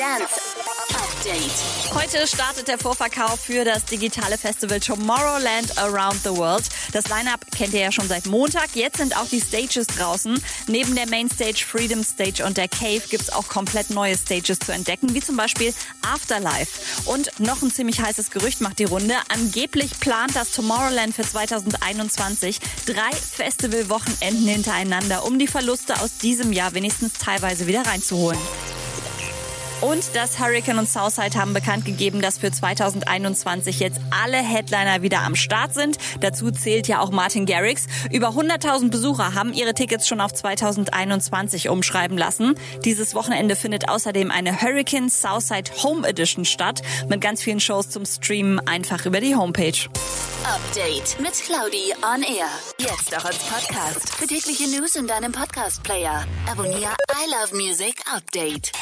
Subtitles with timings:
[0.00, 0.40] Dance
[0.94, 1.94] Update.
[1.94, 6.64] Heute startet der Vorverkauf für das digitale Festival Tomorrowland Around the World.
[6.92, 8.70] Das Line-Up kennt ihr ja schon seit Montag.
[8.72, 10.42] Jetzt sind auch die Stages draußen.
[10.68, 14.72] Neben der Mainstage, Freedom Stage und der Cave gibt es auch komplett neue Stages zu
[14.72, 16.80] entdecken, wie zum Beispiel Afterlife.
[17.04, 19.16] Und noch ein ziemlich heißes Gerücht macht die Runde.
[19.28, 26.72] Angeblich plant das Tomorrowland für 2021 drei Festivalwochenenden hintereinander, um die Verluste aus diesem Jahr
[26.72, 28.40] wenigstens teilweise wieder reinzuholen.
[29.80, 35.22] Und das Hurricane und Southside haben bekannt gegeben, dass für 2021 jetzt alle Headliner wieder
[35.22, 35.96] am Start sind.
[36.20, 37.86] Dazu zählt ja auch Martin Garrix.
[38.10, 42.56] Über 100.000 Besucher haben ihre Tickets schon auf 2021 umschreiben lassen.
[42.84, 48.04] Dieses Wochenende findet außerdem eine Hurricane Southside Home Edition statt mit ganz vielen Shows zum
[48.04, 49.88] Streamen einfach über die Homepage.
[50.44, 52.48] Update mit Claudi on Air.
[52.78, 54.14] Jetzt auch als Podcast.
[54.14, 56.24] Für tägliche News in deinem Podcast-Player.
[56.50, 58.72] Abonniere I Love Music Update.